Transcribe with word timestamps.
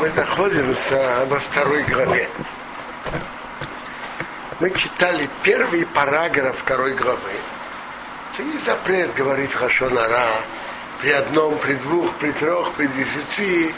мы 0.00 0.10
находимся 0.10 1.24
во 1.28 1.38
второй 1.38 1.82
главе. 1.84 2.28
Мы 4.60 4.70
читали 4.70 5.28
первый 5.42 5.86
параграф 5.86 6.58
второй 6.58 6.94
главы. 6.94 7.32
Это 8.32 8.42
не 8.42 8.58
запрет 8.58 9.14
говорить 9.14 9.52
Хашонара 9.52 10.28
при 11.00 11.10
одном, 11.10 11.58
при 11.58 11.74
двух, 11.74 12.14
при 12.16 12.32
трех, 12.32 12.72
при 12.72 12.86
десяти. 12.86 13.74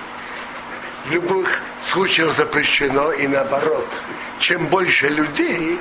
В 1.06 1.12
любых 1.12 1.60
случаях 1.82 2.32
запрещено 2.32 3.12
и 3.12 3.26
наоборот. 3.26 3.88
Чем 4.38 4.66
больше 4.66 5.08
людей, 5.08 5.78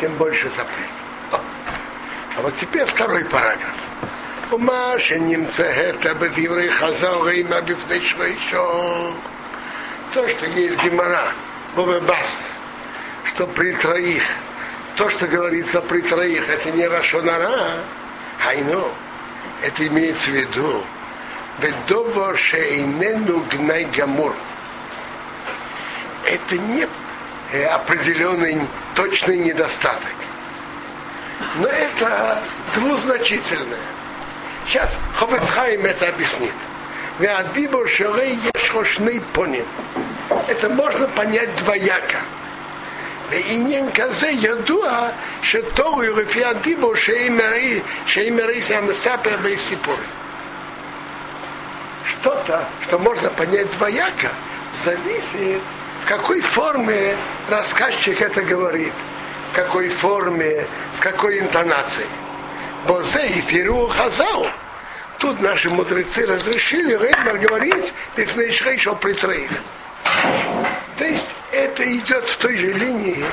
тем 0.00 0.14
больше 0.16 0.50
запрет. 0.50 1.42
А 2.36 2.42
вот 2.42 2.56
теперь 2.56 2.84
второй 2.84 3.24
параграф. 3.24 3.76
ומה 4.52 4.94
שנמצא 4.98 5.90
בדברי 6.18 6.72
חז"ל 6.72 7.14
רימה 7.22 7.60
בפני 7.60 8.00
שרישו 8.02 9.12
то, 10.13 10.27
что 10.27 10.45
есть 10.47 10.81
гемора, 10.83 11.33
Бобебас, 11.75 12.37
что 13.25 13.47
при 13.47 13.73
троих, 13.73 14.23
то, 14.95 15.09
что 15.09 15.27
говорится 15.27 15.81
при 15.81 16.01
троих, 16.01 16.49
это 16.49 16.71
не 16.71 16.87
Рашонара, 16.87 17.83
Хайно, 18.39 18.83
это 19.61 19.87
имеется 19.87 20.31
в 20.31 20.33
виду, 20.33 20.83
Бедово 21.59 22.37
шейнену 22.37 23.43
гнай 23.51 23.85
гамур. 23.85 24.35
Это 26.25 26.57
не 26.57 26.87
определенный 27.73 28.59
точный 28.95 29.37
недостаток. 29.39 30.13
Но 31.55 31.67
это 31.67 32.39
двузначительное. 32.75 33.79
Сейчас 34.67 34.97
Хофецхайм 35.15 35.85
это 35.85 36.09
объяснит. 36.09 36.53
Веадибо 37.18 37.86
шелей 37.88 38.38
ешхошный 38.54 39.20
поним. 39.32 39.66
Это 40.48 40.68
можно 40.68 41.06
понять 41.08 41.54
двояко. 41.56 42.18
ועניין 43.32 43.92
כזה 43.92 44.28
ידוע 44.28 45.08
שתורו 45.42 46.02
לפי 46.02 46.44
הדיבור 46.44 46.94
שאימרי 48.06 48.60
המספר 48.74 49.36
בסיפור. 49.42 49.96
Что-то, 52.04 52.64
что 52.82 52.98
можно 52.98 53.30
понять 53.30 53.70
двояко, 53.72 54.28
зависит, 54.84 55.62
в 56.04 56.08
какой 56.08 56.40
форме 56.40 57.16
рассказчик 57.48 58.20
это 58.20 58.42
говорит, 58.42 58.92
в 59.50 59.56
какой 59.56 59.88
форме, 59.88 60.66
с 60.92 61.00
какой 61.00 61.40
интонацией. 61.40 62.08
Бозе 62.86 63.26
и 63.26 63.40
Фиру 63.40 63.88
Хазау. 63.88 64.46
Тут 65.19 65.41
наши 65.41 65.69
мудрецы 65.69 66.25
разрешили 66.25 66.93
Реймар 66.95 67.39
говорить 67.39 67.93
Пифнейшрейшо 68.15 68.95
при 68.95 69.13
троих. 69.13 69.51
То 70.97 71.05
есть 71.05 71.27
это 71.51 71.83
идет 71.95 72.25
в 72.25 72.37
той 72.37 72.55
же 72.57 72.71
линии, 72.71 73.25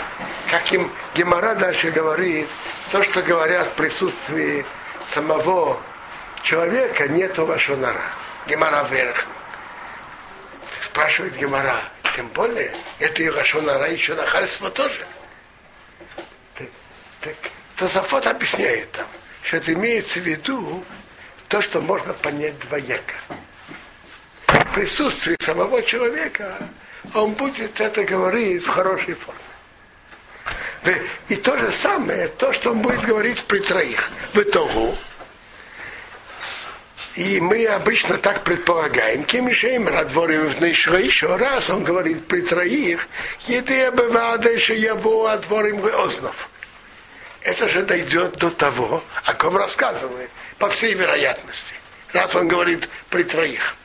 как 0.51 0.73
им 0.73 0.91
Гемора 1.15 1.55
дальше 1.55 1.91
говорит, 1.91 2.49
то, 2.91 3.03
что 3.03 3.23
говорят 3.23 3.67
в 3.69 3.73
присутствии 3.73 4.65
самого 5.07 5.81
человека, 6.43 7.09
нету 7.09 7.45
лашонара. 7.45 8.03
Гемора 8.47 8.85
вверх. 8.85 9.27
Спрашивает 10.83 11.37
Гемора, 11.37 11.77
тем 12.15 12.29
более, 12.29 12.73
это 12.99 13.23
и 13.23 13.29
лашонара 13.29 13.91
еще 13.91 14.15
нахальство 14.15 14.71
тоже. 14.71 15.07
Так, 16.57 16.69
так 17.21 17.35
Тософот 17.77 18.27
объясняет 18.27 18.93
там, 18.93 19.07
что 19.43 19.57
это 19.59 19.73
имеется 19.73 20.21
в 20.21 20.23
виду 20.23 20.85
то, 21.49 21.61
что 21.61 21.81
можно 21.81 22.13
понять 22.13 22.59
двояко. 22.61 23.15
В 24.47 24.75
присутствии 24.75 25.37
самого 25.41 25.83
человека 25.83 26.59
он 27.15 27.33
будет 27.33 27.81
это 27.81 28.05
говорить 28.05 28.63
в 28.65 28.69
хорошей 28.69 29.15
форме. 29.15 29.41
И 31.29 31.37
то 31.37 31.57
же 31.57 31.73
самое, 31.73 32.29
то, 32.29 32.53
что 32.53 32.73
он 32.73 32.81
будет 32.81 33.01
говорить 33.03 33.43
при 33.45 33.61
троих. 33.61 34.11
В 34.33 34.41
итогу, 34.41 34.97
и 37.15 37.41
мы 37.41 37.65
обычно 37.67 38.19
так 38.19 38.43
предполагаем, 38.43 39.23
кем 39.25 39.51
Шейм 39.53 39.87
Радворим 39.87 40.49
еще 40.49 41.37
раз 41.37 41.71
он 41.71 41.85
говорит 41.85 42.27
при 42.27 42.41
троих, 42.41 43.09
еды 43.47 43.75
я 43.75 44.95
был 44.97 45.27
отворим 45.29 45.87
ознов. 45.87 46.51
Это 47.43 47.69
же 47.69 47.83
дойдет 47.83 48.39
до 48.39 48.51
того, 48.51 49.05
о 49.25 49.35
ком 49.35 49.57
рассказывает, 49.57 50.31
по 50.59 50.69
всей 50.69 50.95
вероятности. 50.95 51.75
Раз 52.13 52.35
он 52.35 52.49
говорит 52.49 52.89
при 53.11 53.25
троих. 53.25 53.77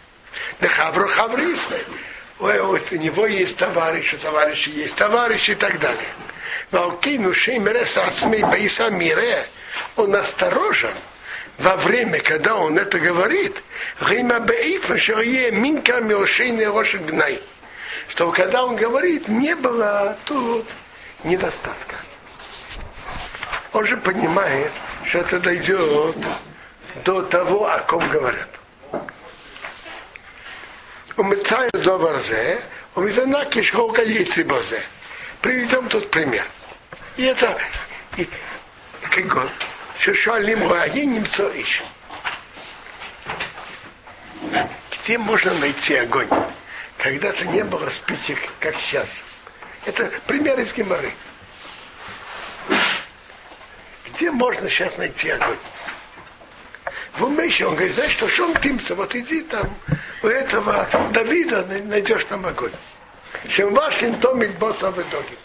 Да 0.59 0.67
хавру 0.67 1.07
хаврисны 1.07 1.77
ой, 2.39 2.61
вот 2.61 2.91
у 2.91 2.95
него 2.95 3.27
есть 3.27 3.57
товарищ, 3.57 4.13
у 4.13 4.17
товарища 4.17 4.69
есть 4.71 4.95
товарищ 4.95 5.49
и 5.49 5.55
так 5.55 5.79
далее. 5.79 6.09
Валкину 6.71 7.33
шеймересацмей 7.33 8.43
бейса 8.43 8.89
мире, 8.89 9.45
он 9.95 10.15
осторожен 10.15 10.93
во 11.57 11.75
время, 11.75 12.19
когда 12.19 12.55
он 12.55 12.77
это 12.77 12.99
говорит, 12.99 13.55
Рима 13.99 14.39
бейфа, 14.39 14.97
что 14.97 15.19
е 15.21 15.51
минка 15.51 15.99
милшейный 15.99 16.67
гнай. 17.05 17.41
Что 18.07 18.31
когда 18.31 18.63
он 18.65 18.75
говорит, 18.75 19.27
не 19.27 19.55
было 19.55 20.17
тут 20.25 20.67
недостатка. 21.23 21.95
Он 23.73 23.85
же 23.85 23.97
понимает, 23.97 24.71
что 25.05 25.19
это 25.19 25.39
дойдет 25.39 26.15
до 27.03 27.21
того, 27.21 27.67
о 27.67 27.79
ком 27.79 28.07
говорят. 28.09 28.49
Умыцая 31.17 31.69
добрзе, 31.71 32.61
умыцана 32.95 33.45
кишхока 33.45 34.01
яйцебозе. 34.03 34.81
Приведем 35.41 35.89
тут 35.89 36.09
пример. 36.09 36.45
И 37.17 37.23
это, 37.23 37.57
и, 38.17 38.27
как 39.09 39.27
год, 39.27 39.51
шишуалим 39.99 40.67
гуаин 40.67 41.13
немцо 41.13 41.49
ищем. 41.49 41.85
Где 44.91 45.17
можно 45.17 45.53
найти 45.55 45.95
огонь? 45.95 46.29
Когда-то 46.97 47.45
не 47.45 47.63
было 47.63 47.89
спичек, 47.89 48.39
как 48.59 48.75
сейчас. 48.75 49.23
Это 49.85 50.11
пример 50.27 50.59
из 50.59 50.73
Гимары. 50.73 51.11
Где 54.07 54.31
можно 54.31 54.69
сейчас 54.69 54.97
найти 54.97 55.29
огонь? 55.29 55.57
Он 57.19 57.39
еще, 57.41 57.65
он 57.65 57.75
говорит, 57.75 57.95
знаешь, 57.95 58.13
что 58.13 58.27
Шон 58.27 58.53
Тимса, 58.55 58.95
вот 58.95 59.13
иди 59.15 59.41
там, 59.41 59.67
у 60.23 60.27
этого 60.27 60.87
Давида 61.11 61.65
найдешь 61.85 62.25
там 62.25 62.45
огонь. 62.45 62.71
Чем 63.49 63.73
вашим 63.73 64.15
томит 64.15 64.57
босса 64.57 64.91
в 64.91 64.99
итоге. 64.99 65.35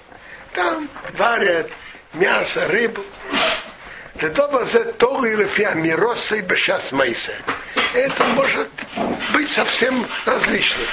Там 0.52 0.88
варят 1.16 1.70
мясо, 2.14 2.66
рыбу. 2.68 3.02
Для 4.14 4.30
того, 4.30 4.64
за 4.64 4.84
то 4.84 5.24
или 5.26 5.44
фиами, 5.44 5.90
росса 5.90 6.36
и 6.36 6.40
бешас 6.40 6.92
майса. 6.92 7.32
Это 7.92 8.24
может 8.24 8.68
быть 9.32 9.50
совсем 9.50 10.06
различным. 10.24 10.86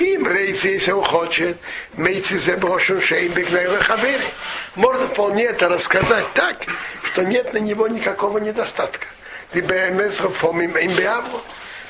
Им 0.00 0.28
рейси, 0.28 0.68
если 0.68 0.92
он 0.92 1.04
хочет, 1.04 1.56
мейцы 1.94 2.38
за 2.38 2.56
брошен 2.56 3.00
шейн 3.00 3.32
Можно 4.76 5.08
вполне 5.08 5.44
это 5.44 5.68
рассказать 5.68 6.26
так, 6.34 6.66
что 7.04 7.24
нет 7.24 7.52
на 7.52 7.58
него 7.58 7.88
никакого 7.88 8.38
недостатка. 8.38 9.06
Либо 9.52 9.74
им 9.74 10.94
беаву 10.94 11.42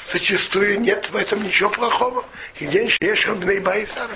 зачастую 0.06 0.80
нет 0.80 1.10
в 1.10 1.16
этом 1.16 1.42
ничего 1.42 1.70
плохого. 1.70 2.24
И 2.60 2.66
день 2.66 2.90
Шешхабней 2.90 3.58
Байсар. 3.60 4.10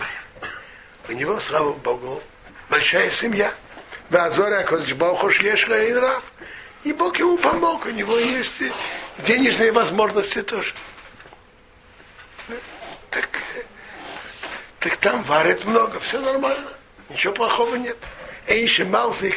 У 1.08 1.12
него, 1.12 1.40
слава 1.40 1.72
Богу, 1.72 2.22
большая 2.70 3.10
семья. 3.10 3.52
Вазора 4.10 4.62
Коджбаухуш 4.62 5.40
Ешха 5.40 5.82
и 5.82 5.92
Рав. 5.92 6.22
И 6.84 6.92
Бог 6.92 7.18
ему 7.18 7.38
помог, 7.38 7.86
у 7.86 7.90
него 7.90 8.18
есть 8.18 8.62
денежные 9.18 9.72
возможности 9.72 10.42
тоже. 10.42 10.74
Так, 13.10 13.28
так 14.80 14.96
там 14.96 15.22
варят 15.22 15.64
много, 15.64 16.00
все 16.00 16.20
нормально, 16.20 16.72
ничего 17.08 17.32
плохого 17.32 17.76
нет. 17.76 17.96
Эйши 18.48 18.84
Малзик 18.84 19.36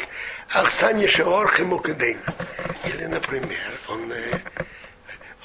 Ахсани 0.50 1.06
Шеорх 1.06 1.58
ему 1.58 1.82
Или, 1.84 3.04
например, 3.06 3.72
он 3.88 4.12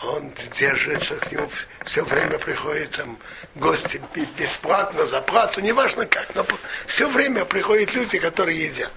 он 0.03 0.33
держится 0.57 1.15
к 1.15 1.31
нему, 1.31 1.48
все 1.86 2.03
время 2.03 2.39
приходят 2.39 2.92
там 2.92 3.18
гости 3.56 4.01
бесплатно, 4.38 5.06
за 5.06 5.21
плату, 5.21 5.62
неважно 5.62 6.06
как, 6.07 6.33
но 6.33 6.45
все 6.88 7.07
время 7.07 7.45
приходят 7.45 7.94
люди, 7.94 8.18
которые 8.18 8.65
едят. 8.65 8.92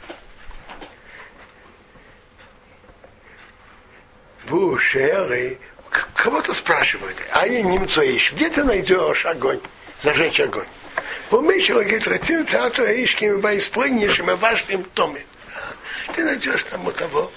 В 4.47 4.55
ушеры 4.55 5.59
кого-то 6.15 6.55
спрашивают, 6.55 7.17
а 7.33 7.47
я 7.47 7.63
немцу 7.63 8.03
ищу, 8.03 8.35
где 8.35 8.49
ты 8.49 8.65
найдешь 8.65 9.27
огонь, 9.27 9.61
зажечь 10.01 10.41
огонь? 10.41 10.67
Он 11.31 11.47
говорит, 11.47 12.05
хотим 12.05 12.47
театру 12.47 12.85
ишким, 12.85 13.41
боисплыннейшим 13.41 14.31
и 14.31 14.35
важным 14.35 14.85
томе. 14.85 15.25
Ты 16.13 16.25
найдешь 16.25 16.65
там 16.65 16.87
у 16.87 16.93
того, 16.93 17.33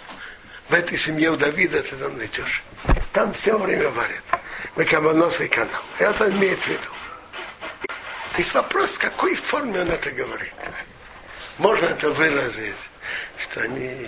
в 0.70 0.74
этой 0.74 0.98
семье 0.98 1.32
у 1.32 1.38
Давида 1.38 1.82
ты 1.82 1.96
там 1.96 2.18
найдешь. 2.18 2.64
Там 3.14 3.34
все 3.34 3.58
время 3.58 3.90
варят. 3.90 4.24
Мы 4.76 4.86
камонос 4.86 5.42
и 5.42 5.48
канал. 5.48 5.82
Это 5.98 6.30
имеет 6.30 6.60
в 6.62 6.68
виду. 6.68 6.92
То 8.34 8.38
есть 8.38 8.54
вопрос, 8.54 8.92
в 8.92 9.00
какой 9.00 9.36
форме 9.36 9.82
он 9.82 9.90
это 9.90 10.12
говорит. 10.12 10.54
Можно 11.58 11.86
это 11.86 12.12
выразить, 12.12 12.76
что 13.40 13.62
они 13.62 14.08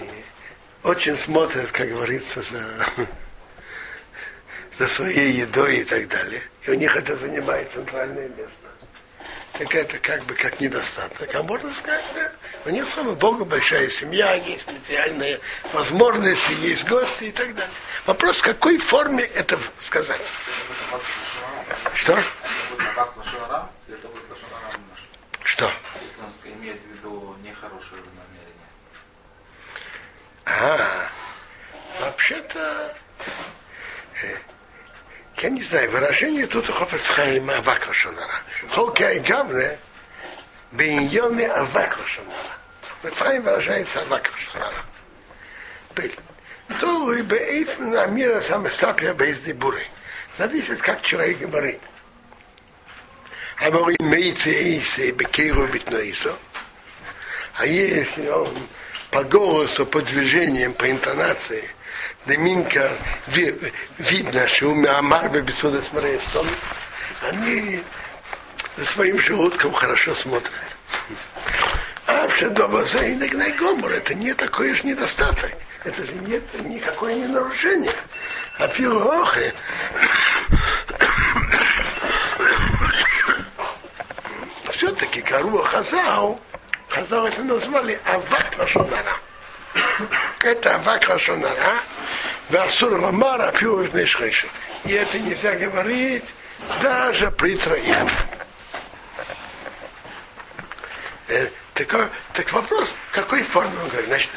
очень 0.83 1.17
смотрят, 1.17 1.71
как 1.71 1.89
говорится, 1.89 2.41
за, 2.41 2.63
за 4.77 4.87
своей 4.87 5.31
едой 5.31 5.77
и 5.77 5.83
так 5.83 6.07
далее. 6.07 6.41
И 6.63 6.71
у 6.71 6.73
них 6.75 6.95
это 6.95 7.17
занимает 7.17 7.71
центральное 7.71 8.27
место. 8.29 8.67
Так 9.59 9.75
это 9.75 9.97
как 9.99 10.23
бы 10.23 10.35
как 10.35 10.61
недостаток. 10.61 11.35
А 11.35 11.43
можно 11.43 11.69
сказать, 11.73 12.05
да, 12.15 12.31
у 12.65 12.69
них, 12.69 12.87
слава 12.87 13.13
Богу, 13.13 13.43
большая 13.43 13.89
семья, 13.89 14.33
есть 14.35 14.65
материальные 14.71 15.41
возможности, 15.73 16.53
есть 16.61 16.87
гости 16.87 17.25
и 17.25 17.31
так 17.31 17.53
далее. 17.53 17.73
Вопрос, 18.05 18.37
в 18.37 18.41
какой 18.43 18.77
форме 18.77 19.25
это 19.25 19.59
сказать. 19.77 20.21
Что? 21.93 22.17
Что? 25.43 25.69
Если 25.99 26.21
он 26.21 26.53
имеет 26.57 26.81
в 26.81 26.87
виду 26.87 27.35
нехорошее 27.43 28.01
намерение. 28.01 28.69
А, 30.45 31.09
вообще-то, 31.99 32.95
э, 34.23 34.37
я 35.41 35.49
не 35.49 35.61
знаю, 35.61 35.89
выражение 35.91 36.47
тут 36.47 36.69
у 36.69 36.73
Хофецхайма 36.73 37.57
Авака 37.57 37.93
Шонара. 37.93 38.41
Холка 38.69 39.11
и 39.13 39.19
Гавне, 39.19 39.77
Бейньоне 40.71 41.47
Авака 41.47 41.99
Шонара. 42.05 42.57
Хофецхайм 43.01 43.43
выражается 43.43 44.01
Авака 44.01 44.31
Шонара. 44.37 44.85
То 46.79 47.13
и 47.13 47.21
Бейфн 47.21 47.95
Амира 47.95 48.41
Самесапия 48.41 49.13
Бейздибуры. 49.13 49.81
Зависит, 50.37 50.81
как 50.81 51.01
человек 51.01 51.39
говорит. 51.39 51.81
А 53.61 53.69
вы 53.71 53.95
имеете 53.99 54.77
Исе 54.77 55.11
Бекейру 55.11 55.67
Битноисо. 55.67 56.35
А 57.55 57.65
если 57.65 58.27
он 58.29 58.55
по 59.11 59.23
голосу, 59.23 59.85
по 59.85 60.01
движениям, 60.01 60.73
по 60.73 60.89
интонации, 60.89 61.69
Деминка 62.25 62.91
видно, 63.27 64.47
что 64.47 64.67
у 64.67 64.75
меня 64.75 65.01
Марбе 65.01 65.41
Бесуда 65.41 65.81
Смарестон, 65.81 66.45
они 67.29 67.83
за 68.77 68.85
своим 68.85 69.19
желудком 69.19 69.73
хорошо 69.73 70.13
смотрят. 70.13 70.51
А 72.07 72.27
в 72.27 72.35
Шедобазе 72.35 73.13
и 73.13 73.51
Гомор 73.51 73.91
это 73.91 74.13
не 74.15 74.33
такой 74.33 74.73
же 74.73 74.83
недостаток. 74.83 75.51
Это 75.83 76.05
же 76.05 76.13
нет 76.13 76.43
никакое 76.65 77.15
не 77.15 77.27
нарушение. 77.27 77.91
А 78.57 78.67
пилохи 78.67 79.53
все-таки 84.71 85.21
Каруа 85.21 85.63
Хазау 85.65 86.39
Хазал 86.89 87.27
это 87.27 87.43
назвали 87.43 87.99
Авак 88.05 88.57
Лашонара. 88.57 89.17
Это 90.41 90.75
Авак 90.75 91.09
Лашонара, 91.09 91.79
Васур 92.49 92.99
Ламара 92.99 93.51
Фиуев. 93.51 93.93
И 94.85 94.93
это 94.93 95.19
нельзя 95.19 95.53
говорить 95.55 96.23
даже 96.81 97.29
при 97.31 97.57
троих. 97.57 98.07
Э, 101.27 101.47
так, 101.73 102.09
так 102.33 102.51
вопрос, 102.53 102.95
какой 103.11 103.43
форме 103.43 103.77
он 103.83 103.89
говорит? 103.89 104.07
Значит, 104.07 104.31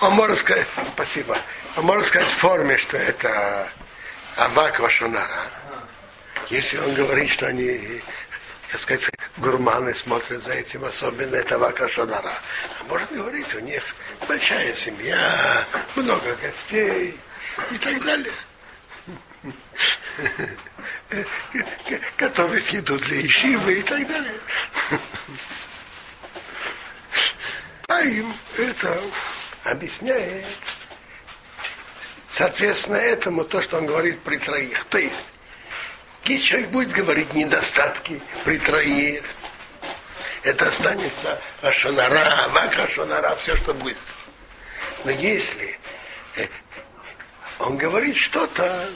он 0.00 0.12
может 0.14 0.38
сказать, 0.38 0.66
спасибо, 0.94 1.36
он 1.76 1.84
может 1.84 2.06
сказать 2.06 2.28
в 2.28 2.34
форме, 2.34 2.78
что 2.78 2.96
это 2.96 3.68
Авак 4.36 4.78
Вашонара. 4.78 5.40
Если 6.48 6.78
он 6.78 6.94
говорит, 6.94 7.30
что 7.30 7.46
они 7.46 8.00
так 8.74 8.80
сказать, 8.80 9.08
гурманы 9.36 9.94
смотрят 9.94 10.42
за 10.42 10.54
этим, 10.54 10.84
особенно 10.84 11.36
это 11.36 11.60
Вакашонара. 11.60 12.32
А 12.80 12.84
может 12.88 13.12
говорить, 13.12 13.54
у 13.54 13.60
них 13.60 13.94
большая 14.26 14.74
семья, 14.74 15.64
много 15.94 16.34
гостей 16.42 17.16
и 17.70 17.78
так 17.78 18.04
далее. 18.04 18.32
Готовят 22.18 22.66
еду 22.70 22.98
для 22.98 23.20
ищивы 23.20 23.74
и 23.74 23.82
так 23.82 24.08
далее. 24.08 24.40
А 27.86 28.00
им 28.00 28.34
это 28.58 29.00
объясняет, 29.62 30.46
соответственно, 32.28 32.96
этому 32.96 33.44
то, 33.44 33.62
что 33.62 33.78
он 33.78 33.86
говорит 33.86 34.20
при 34.22 34.36
троих. 34.36 34.84
То 34.86 34.98
есть, 34.98 35.30
если 36.26 36.46
человек 36.46 36.68
будет 36.70 36.90
говорить 36.90 37.34
недостатки 37.34 38.20
при 38.44 38.58
троих, 38.58 39.24
это 40.42 40.68
останется 40.68 41.40
Ашонара, 41.62 42.48
Вак 42.50 42.78
Ашонара, 42.78 43.34
все, 43.36 43.56
что 43.56 43.74
будет. 43.74 43.96
Но 45.04 45.10
если 45.10 45.78
э, 46.36 46.46
он 47.58 47.76
говорит 47.76 48.16
что-то, 48.16 48.88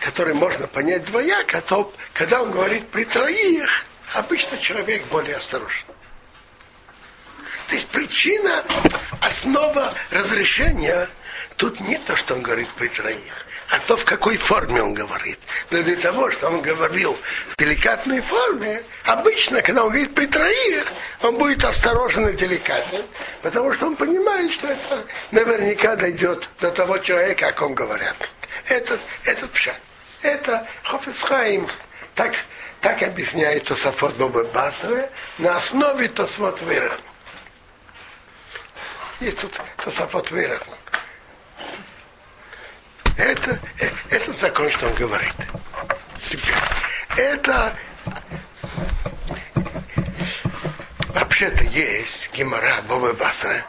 которое 0.00 0.34
можно 0.34 0.66
понять 0.66 1.04
двояко, 1.04 1.60
то 1.62 1.92
когда 2.12 2.42
он 2.42 2.50
говорит 2.50 2.88
при 2.88 3.04
троих, 3.04 3.84
обычно 4.14 4.58
человек 4.58 5.04
более 5.06 5.36
осторожен. 5.36 5.86
То 7.68 7.74
есть 7.74 7.88
причина, 7.88 8.64
основа 9.20 9.92
разрешения 10.10 11.08
тут 11.56 11.80
не 11.80 11.98
то, 11.98 12.14
что 12.16 12.34
он 12.34 12.42
говорит 12.42 12.68
при 12.76 12.88
троих, 12.88 13.46
а 13.70 13.78
то, 13.80 13.96
в 13.96 14.04
какой 14.04 14.36
форме 14.36 14.82
он 14.82 14.94
говорит. 14.94 15.38
Но 15.70 15.82
для 15.82 15.96
того, 15.96 16.30
что 16.30 16.48
он 16.48 16.62
говорил 16.62 17.16
в 17.50 17.56
деликатной 17.58 18.20
форме, 18.20 18.82
обычно, 19.04 19.60
когда 19.62 19.84
он 19.84 19.90
говорит 19.90 20.14
при 20.14 20.26
троих, 20.26 20.92
он 21.22 21.36
будет 21.36 21.64
осторожен 21.64 22.28
и 22.28 22.36
деликатен, 22.36 23.04
потому 23.42 23.72
что 23.72 23.86
он 23.86 23.96
понимает, 23.96 24.52
что 24.52 24.68
это 24.68 25.04
наверняка 25.32 25.96
дойдет 25.96 26.48
до 26.60 26.70
того 26.70 26.98
человека, 26.98 27.48
о 27.48 27.52
ком 27.52 27.74
говорят. 27.74 28.16
Этот, 28.66 29.00
этот 29.24 29.50
пшат. 29.50 29.80
Это 30.22 30.66
Хофицхайм 30.82 31.68
так, 32.14 32.34
так 32.80 33.02
объясняет 33.02 33.64
Тософот 33.64 34.14
Боба 34.16 34.44
Басре 34.44 35.10
на 35.38 35.56
основе 35.56 36.08
Тосфот 36.08 36.60
Вырахма. 36.62 37.04
Есть 39.20 39.40
тут 39.40 39.52
Тософот 39.76 40.30
Вырахма. 40.30 40.76
Это, 43.16 43.58
это 44.10 44.32
закон, 44.32 44.70
что 44.70 44.86
он 44.86 44.94
говорит. 44.94 45.34
Это 47.16 47.76
вообще-то 51.08 51.64
есть 51.64 52.30
Гемора 52.32 52.82
Боба 52.88 53.14
Басра, 53.14 53.64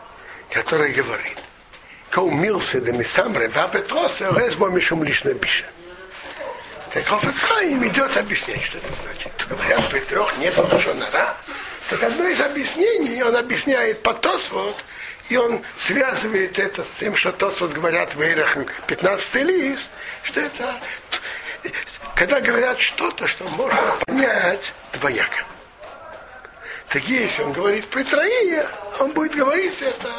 который 0.51 0.92
говорит, 0.92 1.38
Каумился 2.10 2.82
да 2.82 2.92
мисамре, 2.92 3.48
бабе 3.48 3.80
тросе, 3.80 4.30
резбо 4.36 4.68
мишум 4.68 5.04
лишне 5.04 5.34
бише. 5.34 5.66
Так 6.94 7.06
Хофецхайм 7.06 7.86
идет 7.88 8.18
объяснять, 8.18 8.63
что 8.63 8.77
это 8.80 8.92
значит. 8.94 9.46
Говорят, 9.48 9.89
при 9.89 10.00
трех 10.00 10.38
нет 10.38 10.58
лошонара. 10.58 11.38
Так 11.89 12.04
одно 12.04 12.27
из 12.27 12.42
объяснений, 12.42 13.22
он 13.24 13.36
объясняет 13.36 14.01
по 14.04 14.13
вот, 14.51 14.84
и 15.30 15.38
он 15.38 15.62
связывает 15.78 16.58
это 16.58 16.84
с 16.84 17.00
тем, 17.00 17.16
что 17.16 17.32
то, 17.32 17.50
вот 17.60 17.74
говорят 17.74 18.16
в 18.16 18.22
Эйрах 18.22 18.58
15 18.88 19.36
лист, 19.44 19.92
что 20.24 20.40
это, 20.40 20.74
когда 22.16 22.40
говорят 22.40 22.80
что-то, 22.80 23.28
что 23.28 23.44
можно 23.46 23.78
понять 24.06 24.74
двояко. 24.94 25.46
Так 26.90 27.04
если 27.04 27.44
он 27.44 27.52
говорит 27.52 27.86
при 27.88 28.04
троих, 28.04 28.70
он 29.00 29.12
будет 29.12 29.36
говорить 29.36 29.82
это 29.82 30.10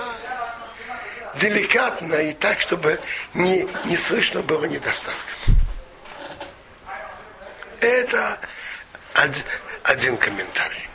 деликатно 1.37 2.17
и 2.17 2.33
так, 2.35 2.61
чтобы 2.61 3.01
не, 3.33 3.67
не 3.85 3.97
слышно 3.97 4.43
было 4.43 4.67
недостатков. 4.67 5.47
Это 7.81 8.39
один 9.85 10.17
комментарий. 10.17 10.88